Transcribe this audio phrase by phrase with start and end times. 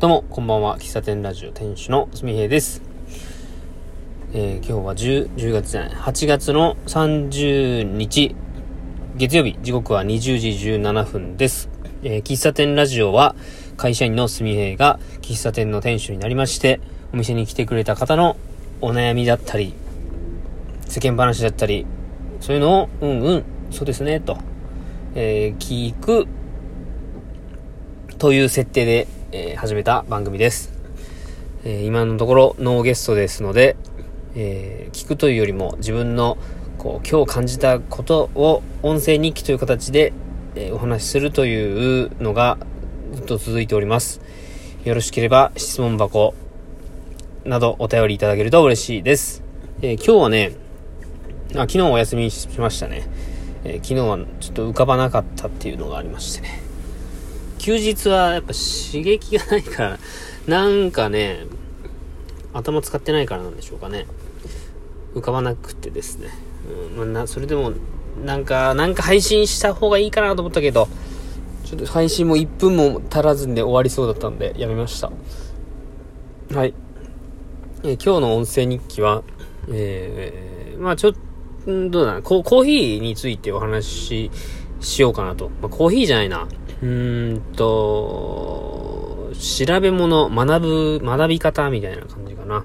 [0.00, 0.78] どうも、こんばんは。
[0.78, 2.80] 喫茶店ラジオ店主のすみへいです。
[4.32, 8.34] えー、今日は10、10月じゃない、8月の30日、
[9.16, 11.68] 月曜日、時刻は20時17分です。
[12.02, 13.36] えー、喫茶店ラジオは、
[13.76, 16.80] 会社員のすみへいが喫茶店の店主になりまして、
[17.12, 18.38] お店に来てくれた方の
[18.80, 19.74] お悩みだったり、
[20.88, 21.84] 世間話だったり、
[22.40, 24.38] そういうのを、うんうん、そうですね、と、
[25.14, 26.26] えー、聞く、
[28.16, 30.72] という設定でえー、始めた番組です。
[31.62, 33.76] えー、今のところノーゲストですので、
[34.34, 36.36] えー、聞くというよりも自分の
[36.78, 40.12] こう今日感じたことを音声日記という形で、
[40.56, 42.58] えお話しするというのが
[43.12, 44.20] ずっと続いております。
[44.84, 46.34] よろしければ質問箱
[47.44, 49.44] などお便りいただけると嬉しいです。
[49.80, 50.52] え今日はね、
[51.54, 53.04] あ、昨日お休みしましたね。
[53.62, 56.69] え昨日はちょっと浮かばなかったっていうのがありましてね。
[57.60, 59.98] 休日はやっぱ刺激がないから、
[60.46, 61.44] なんかね、
[62.54, 64.06] 頭使ってないからなんでしょうかね。
[65.14, 66.30] 浮かばなくてですね。
[66.90, 67.74] うん、まあ、な、それでも、
[68.24, 70.88] なんか、なんか配信した方がいいかなと思ったけど、
[71.66, 75.12] ちょっと配信も1分も足らずにで終わりそうだったんで、やめました。
[76.54, 76.72] はい。
[77.84, 79.22] え、今日の音声日記は、
[79.68, 81.20] えー、まあちょっと、
[81.90, 84.30] どうだな、コーヒーについてお話し
[84.80, 85.50] しようかなと。
[85.60, 86.48] まあ、コーヒーじゃないな。
[86.82, 92.64] うんと、調べ物、学ぶ、学び方みたいな感じかな。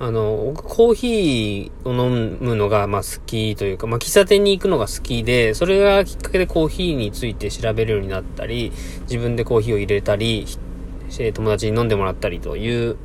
[0.00, 8.70] あの、コーヒーを飲むのが、まあ、好きというか、まあ、喫茶店に行くのが好きで、それがきっかけでコーヒーについて調べるようになったり、
[9.02, 10.46] 自分でコーヒーを入れたり、
[11.34, 12.96] 友達に飲んでもらったりという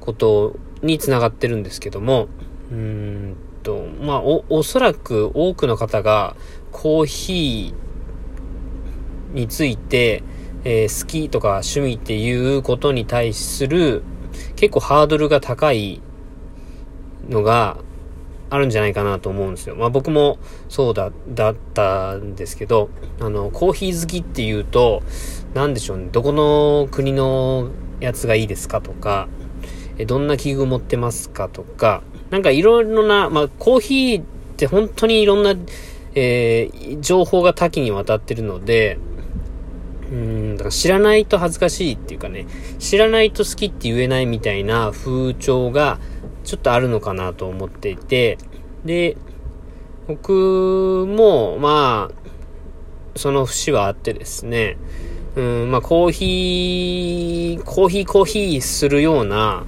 [0.00, 2.28] ことにつながってるんですけども、
[2.72, 6.36] うんと、まあ、お、おそらく多くの方が
[6.72, 7.89] コーヒー
[9.32, 10.22] について、
[10.64, 14.02] えー、好きとか趣味っていうことに対する
[14.56, 16.00] 結構ハードルが高い
[17.28, 17.78] のが
[18.50, 19.76] あるんじゃないかなと思うんですよ。
[19.76, 20.38] まあ僕も
[20.68, 22.90] そうだ、だったんですけど、
[23.20, 25.02] あの、コーヒー好きっていうと、
[25.54, 27.70] なんでしょうね、どこの国の
[28.00, 29.28] やつがいいですかとか、
[29.98, 34.24] えどんな器具持ってますかとか、なんかいろいろな、まあコーヒーっ
[34.56, 35.54] て本当にいろんな、
[36.16, 38.98] えー、情報が多岐にわたってるので、
[40.10, 42.46] うん、だから知らないと恥ずかしいっていうかね、
[42.78, 46.00] 知らないと好きって言えないみたいな風潮が
[46.44, 48.38] ちょっとあるのかなと思っていて、
[48.84, 49.16] で、
[50.08, 52.20] 僕も、まあ、
[53.16, 54.76] その節はあってですね、
[55.36, 59.64] うん、まあ、コーヒー、コーヒーコーヒーするような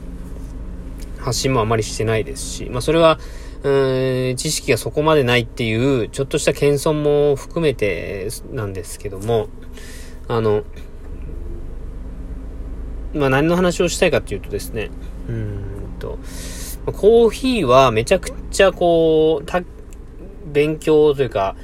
[1.19, 3.21] 発信もあまりしてないですし、まあ、それは、
[3.63, 9.49] うん、知識がそこまでないっていう、ちょっとした謙遜も含めてなんですけども、
[10.29, 10.65] あの、
[13.15, 14.91] まあ、何の話をしたいかっていうとですね、
[15.29, 16.19] うんと、
[16.87, 19.63] コーヒーはめちゃくちゃこう、た、
[20.47, 21.57] 勉強というか、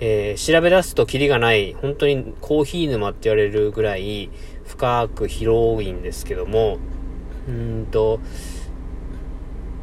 [0.00, 4.30] えー、調べ出すとキリがない、本当にコーヒー沼って言われるぐらい
[4.66, 6.78] 深く広いんですけども、
[7.48, 8.20] うんと、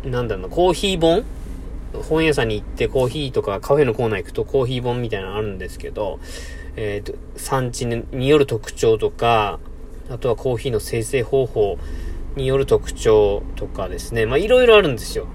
[0.03, 1.25] なんだろうな、コーヒー本
[2.03, 6.19] 本屋さんに行ってコーヒーとかカフェのコーナー行くとコーヒー本みたいなのあるんですけど、
[6.75, 9.59] えっ、ー、と、産地による特徴とか、
[10.09, 11.77] あとはコーヒーの生成方法
[12.35, 14.25] による特徴とかですね。
[14.25, 15.27] まあ、いろいろあるんですよ。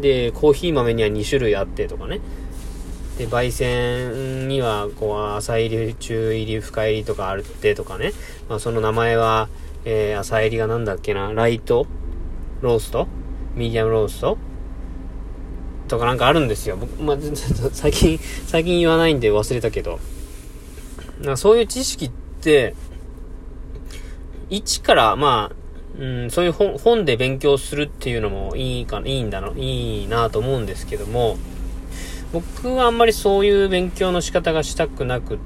[0.00, 2.20] で、コーヒー豆には2種類あってとかね。
[3.18, 8.12] で、焙煎には、こう、浅入り、中入り、深入りとかあるってとかね。
[8.48, 9.48] まあ、その名前は、
[9.84, 11.86] えー、浅入りがなんだっけな、ライト
[12.60, 13.06] ロースト？
[13.54, 14.36] ミディアムロースト？
[15.88, 16.76] とかなんかあるんですよ。
[16.76, 17.16] 僕、まあ、
[17.72, 19.98] 最近、最近言わないんで忘れたけど。
[21.20, 22.74] なそういう知識って、
[24.50, 25.64] 一から、まあ、
[25.98, 31.36] うん、そういう本で勉強するっていうのもいいかいいんだろ、いいなと思うんですけども、
[32.32, 35.38] 僕はあんまりそういう勉強の仕方がしたくなくっ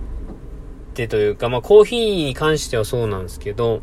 [0.94, 3.82] てというか、まあコーヒーに関してはそうなんですけど、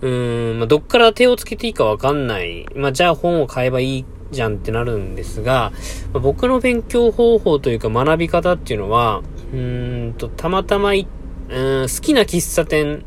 [0.00, 2.66] うん、まあどっから手をつけていいかわかんない。
[2.74, 5.72] まあじゃあ本を買えばいいじゃんってなるんですが、
[6.12, 9.22] ま、僕の勉強方法というか学び方っていうのは、
[9.52, 11.06] うんと、たまたまい、
[11.48, 13.04] うん、好きな喫茶店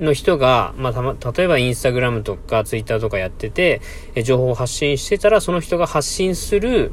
[0.00, 3.80] の人が、まあ、たま、例えばインスタグラムとかツイッターとかやってて、
[4.14, 6.90] え情報を発信してたら、その人が発信する、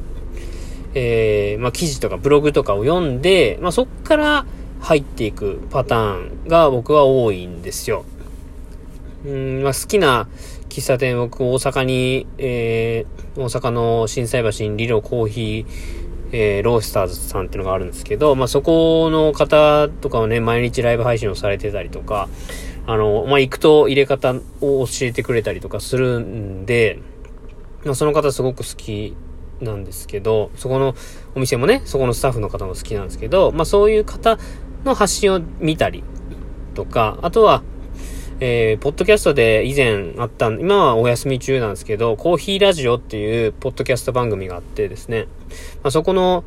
[0.93, 4.45] えー、まあ、記事とかブログとかを読んで、まあ、そっから
[4.79, 8.05] 入っていくパターンが僕は多いんですよ。
[9.25, 10.27] うん、まあ、好きな
[10.73, 15.71] 喫茶店、僕大阪に、えー、大阪の心斎橋にリロコーヒー、
[16.31, 22.27] えー、ロースターズさんっていうのがあるんですけど、まあ、そこの方とかをね、毎日ライブ配信をされてたりとか、
[22.87, 26.97] あの、まあ、行くと入れ方を教えてくれたりとかするんで、
[27.85, 29.15] まあ、その方すごく好き
[29.61, 30.95] なんですけど、そこの
[31.35, 34.39] お店もね、そこのスタッフの方も好きなんですけど、まあ、そういう方
[34.85, 36.03] の発信を見たり
[36.73, 37.61] とか、あとは、
[38.39, 45.27] えー、ポッドキャストで以前あった、今はお休み中なんですけど、コーヒーラジオっていうポッドキャスト番組があってですね、
[45.83, 46.43] まあ、そこの、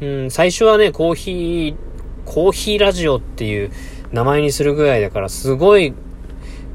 [0.00, 1.74] うん、最初はね、コーヒー、
[2.26, 3.70] コーヒーラジオっていう
[4.12, 5.94] 名前にするぐらいだから、すごい、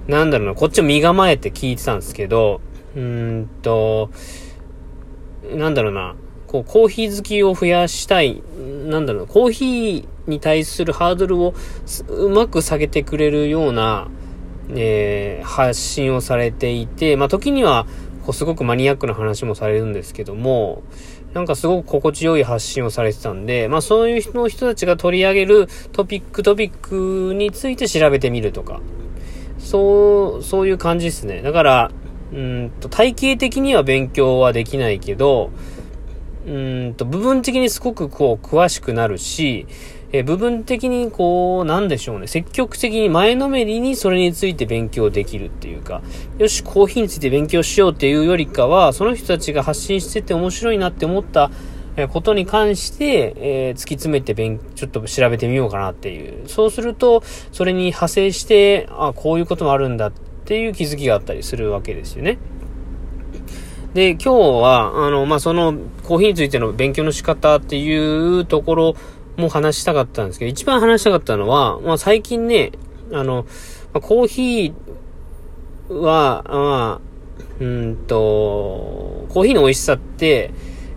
[0.07, 2.59] なんだろうな、こっちも身構えて聞いてたんですけど、
[2.95, 3.01] うー
[3.41, 4.09] んと、
[5.51, 6.15] なんだろうな、
[6.47, 8.41] こう、コーヒー好きを増やしたい、
[8.87, 11.53] なんだろうな、コーヒーに対するハードルを
[12.09, 14.07] うまく下げてくれるような、
[14.75, 17.85] えー、発信をされていて、まあ、時には、
[18.25, 20.83] こう、すごくマニアックな話もされるんですけども、
[21.33, 28.81] なんかすごく心地よい発信をされてたんで、まあそういう人の人たちが取り上げるトピックトピックについて調べてみるとか、
[29.59, 31.41] そう、そういう感じですね。
[31.41, 31.91] だから、
[32.33, 35.51] うんと、体系的には勉強はできないけど、
[36.47, 39.67] うんと、部分的にすごくこう、詳しくなるし、
[40.13, 46.01] え部分的にこう、なんでしょうね、積極的に前のめりにそれについて勉強できるっていうか、
[46.37, 51.51] よし、コーヒーについて勉強しようっていうよりかは、その人たちが発信してて面白いなって思った
[52.09, 56.47] ことに関して、えー、突き詰めて勉、ちょっと調べてみようかなっていう。
[56.47, 60.11] そうすると、それに派生して、あ、こういうこともあるんだっ
[60.45, 62.37] ていう気づきがあったりするわけですよね。
[63.93, 64.31] で、今日
[64.61, 68.95] は、あの、まあ、その、コーヒーについての勉強の仕方っていうところ
[69.37, 72.71] も話したかったんですけど、一番話したかったのは、まあ、最近ね、
[73.11, 73.45] あの、
[73.93, 77.07] まあ、コーヒーは、まあ、
[77.59, 80.51] うんと、コーヒーの美味しさって、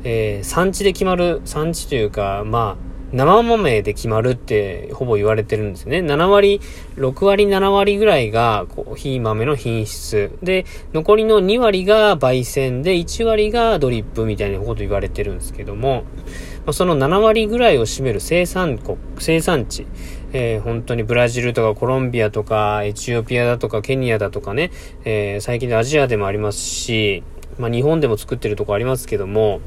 [0.04, 5.98] えー、産地で決まる、産地というか、まあ、生豆で決まるってほぼ言われてるんですね。
[5.98, 6.60] 7割、
[6.96, 10.30] 6割、7割ぐらいがコーヒー豆の品質。
[10.42, 16.04] で、残りの2割が焙煎で、1割がドリップみたいなこと言われてるんですけども、
[16.72, 19.86] その7割ぐらいを占める生産国、生産地。
[20.32, 24.70] えー、本当にブラジルとかコロンビアとかエチオピアだとかケニアだとかね、
[25.04, 27.24] えー、最近でアジアでもありますし、
[27.58, 29.60] まあ日本でも作ってるとこありますけども、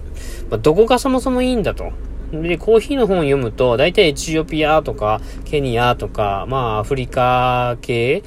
[0.50, 1.92] まあ、どこがそもそもいいんだと。
[2.42, 8.24] で、コーヒーの本を読むと、大体エチオピアとか、ケニアとか、まあ、アフリカ系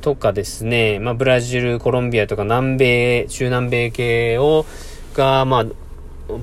[0.00, 4.66] とかですね、まあ、ブラジル、コロンビアとか、南米、中南米系を、
[5.14, 5.64] が、まあ、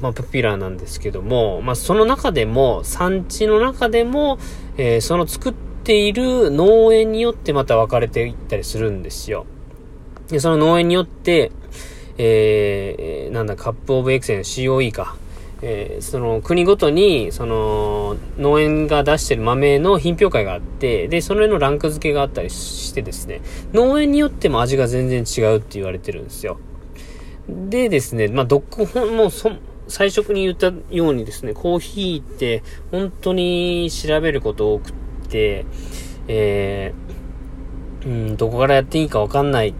[0.01, 4.39] まあ、ポピュラーなんですけども、まあ、その中でも、産地の中でも、
[4.77, 5.53] えー、その作っ
[5.83, 9.45] ている農園によってまた分かれていったりするんですよ。
[10.29, 11.51] で、その農園によって、
[12.17, 15.17] えー、なんだ、カップオブエクセン COE か。
[15.65, 26.59] えー、その国ごとに、その農園が出してる豆の品評会があって、で、その辺のランク付けがあったりしてですね、農園によっても味が全然違うって言われてるんですよ。
[27.47, 29.51] でですね、まあ、どこ、もうそ、
[29.87, 32.61] 最初に言ったようにですね、コーヒーって
[32.91, 34.93] 本当に調べること多くっ
[35.29, 35.65] て、
[36.27, 39.73] えー、うん、どこからやっていいかわかんない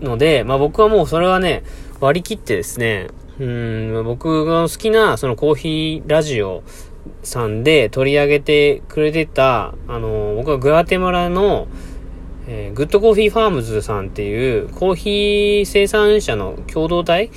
[0.00, 1.64] ので、まあ僕はもうそれはね、
[2.00, 3.08] 割り切ってですね、
[3.42, 3.44] う
[4.02, 6.62] ん、僕が好きな、そのコーヒーラジオ
[7.24, 11.66] さんで取り上げてくれてた、あの、僕はグアテマラの、
[12.46, 17.30] えー、グッドコーヒーファームズさんっていうコーヒー生産者の共同体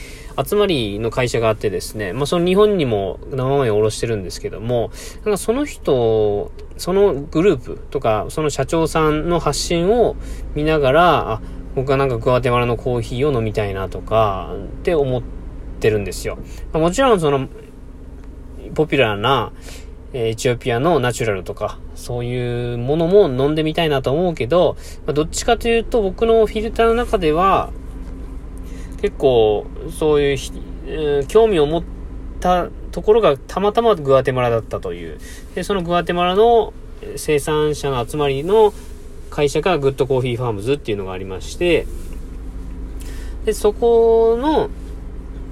[0.43, 4.91] 集まりの会社があってですね、まあその日本にも生豆を卸してるんですけども、
[5.23, 10.15] なんかその人、そのグループとか、その社長さんの発信を
[10.53, 11.41] 見ながら、あ、
[11.73, 15.44] 僕はなんかグアテマラのコーヒーを飲みたいなとか、って思って、
[15.85, 16.39] ってるんですよ。
[16.73, 17.47] もちろんその、
[18.73, 19.51] ポピュラーな、
[20.13, 27.71] えエチオピアのナチュラルとか、そういうものも飲んでみたいなと思うけど、ま、どっちかというと僕のフィルターの中では、
[29.01, 30.37] 結構、そういう、
[30.87, 31.83] えー、興味を持っ
[32.39, 35.19] たところがたまたまグアテマラだったという。
[35.53, 36.73] で、そのグアテマラの
[37.17, 38.73] 生産者の集まりの
[39.29, 41.85] 会社がグッドコーヒーファームズっていうのがありまして、
[43.45, 44.69] で、そこの、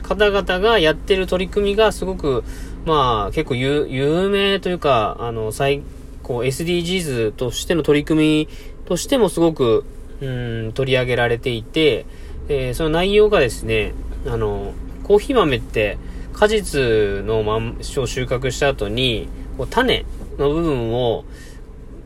[0.03, 2.43] 方々がやってる取り組みがすごく、
[2.85, 5.81] まあ、結構有名というか、あの、最、
[6.21, 8.49] こう SDGs としての取り組み
[8.85, 9.85] としてもすごく、
[10.21, 10.25] う
[10.69, 12.05] ん、取り上げられていて、
[12.49, 13.93] えー、その内容がですね、
[14.27, 15.97] あの、コーヒー豆って
[16.33, 16.79] 果実
[17.25, 20.05] のまん、を収穫した後に、こう種
[20.37, 21.25] の部分を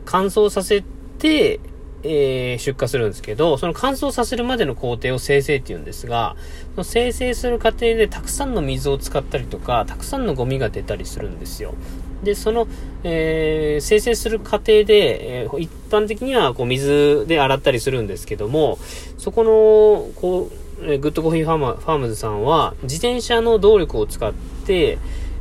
[0.04, 0.82] 乾燥させ
[1.18, 1.60] て、
[2.02, 6.36] えー、出荷するんですけど、その乾燥させるまでの工程を生成って言うんですが、
[6.74, 11.74] その生成する過程でたくさんの水を使ったりとか、たくさんのゴミが出たりするんですよ。
[12.22, 12.68] で、その、
[13.04, 18.78] えー、生成する過程で、えー、一般的にはこう水で洗ったりするんですけども、
[19.18, 24.98] そこの、こう、えグッドコーヒーファーマファームズさんは、自転車の動力を使って、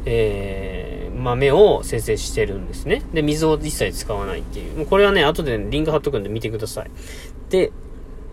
[0.10, 3.04] えー、豆を精製してるんですね。
[3.14, 4.78] で、水を一切使わないっていう。
[4.78, 6.92] もうこれはね、後で、ね、リンク貼っとくんで見てください。
[7.50, 7.74] で、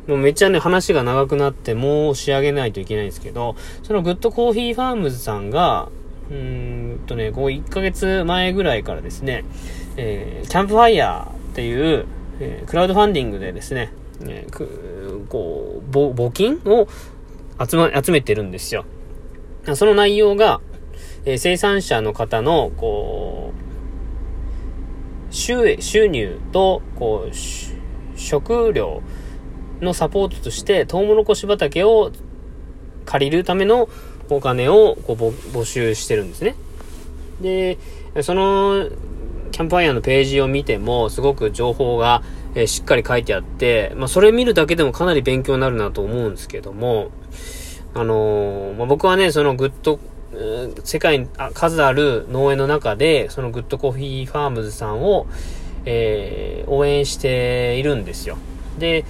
[0.06, 5.88] もうめっちゃね、話が長くなって、もう仕上げないといけないんですけど、そのグッドコーヒーファームズさんが、
[6.30, 9.44] うーんとね、こう1ヶ月前ぐらいからですね、
[9.96, 12.06] えー、キャンプファイヤーっていう、
[12.38, 16.86] えー、クラウドファンディングでですね、えー、こう、募金を
[17.68, 18.84] 集ま、集めてるんですよ。
[19.74, 20.60] その内容が、
[21.24, 23.52] えー、生産者の方の、こ
[25.30, 27.34] う、収収入と、こう、
[28.16, 29.02] 食料
[29.80, 32.12] のサポートとして、トウモロコシ畑を
[33.04, 33.88] 借りるための
[34.30, 36.54] お金をこう募集してるんですね。
[37.40, 37.78] で、
[38.22, 38.88] その、
[39.50, 42.22] キャンプファイヤーのページを見ても、すごく情報が、
[42.54, 47.10] えー、しっかり書いてあって、まあ、それ見るだけでもかなり勉強になるなと思うんですけども、
[47.94, 49.98] あのー、まあ、僕はね、そのグッド
[50.84, 55.26] 世界に数ある農園の中で、そのグッドコーヒーファームズさんを、
[55.84, 58.36] えー、応援しているんですよ。
[58.78, 59.04] で、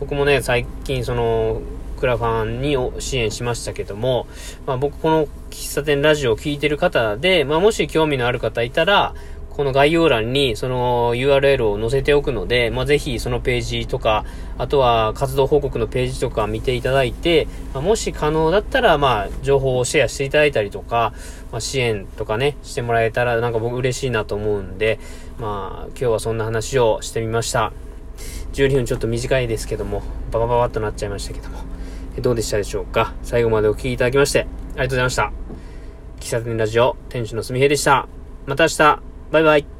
[0.00, 1.60] 僕もね、最近その、
[1.98, 4.26] クラファンに支援しましたけども、
[4.66, 9.14] まあ僕この喫茶店ラジオを聴いてる方で、まあもし興味のある方いたら、
[9.58, 14.24] この概要欄にその URL を載せておくので、まあ、ぜひそのページとか、
[14.56, 21.12] あとは活動報告のページとか見ていただいて、まあ、もし可能だったら、まあ、情報をシェアしていただいたりとか、
[21.50, 25.00] まあ、支援とかね、してもらえたらなんか僕嬉しいなと思うんで、
[25.40, 27.72] まあ、今日はそんな話をしてみました。
[28.52, 31.58] 12分ちょっと短いですけども、ババババッとなっちゃいましたけども、
[32.20, 33.12] どうでしたでしょうか？
[33.24, 35.32] 最後までお聴きいただきまして、ありがとうございました。
[36.20, 38.06] 喫茶店ラジオ、店主のすみへいでした。
[38.46, 39.77] また明日バイバイ。